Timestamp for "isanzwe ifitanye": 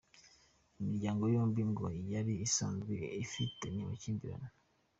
2.47-3.79